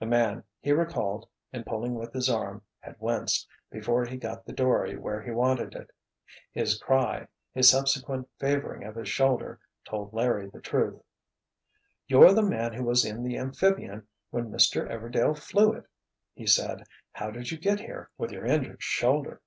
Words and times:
The 0.00 0.04
man, 0.04 0.44
he 0.60 0.70
recalled, 0.72 1.26
in 1.50 1.64
pulling 1.64 1.94
with 1.94 2.12
his 2.12 2.28
arm, 2.28 2.60
had 2.80 2.94
winced, 3.00 3.48
before 3.70 4.04
he 4.04 4.18
got 4.18 4.44
the 4.44 4.52
dory 4.52 4.98
where 4.98 5.22
he 5.22 5.30
wanted 5.30 5.74
it. 5.74 5.90
His 6.52 6.76
cry, 6.76 7.26
his 7.54 7.70
subsequent 7.70 8.28
favoring 8.38 8.84
of 8.84 8.96
his 8.96 9.08
shoulder, 9.08 9.60
told 9.88 10.12
Larry 10.12 10.50
the 10.50 10.60
truth. 10.60 11.00
"You're 12.06 12.34
the 12.34 12.42
man 12.42 12.74
who 12.74 12.84
was 12.84 13.06
in 13.06 13.22
the 13.24 13.38
amphibian 13.38 14.06
when 14.28 14.50
Mr. 14.50 14.86
Everdail 14.90 15.34
flew 15.34 15.72
it!" 15.72 15.86
he 16.34 16.46
said. 16.46 16.82
"How 17.12 17.30
did 17.30 17.50
you 17.50 17.56
get 17.56 17.80
here, 17.80 18.10
with 18.18 18.30
your 18.30 18.44
injured 18.44 18.82
shoulder?" 18.82 19.40